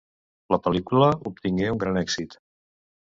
[0.53, 2.39] La pel·lícula obtingué un gran èxit.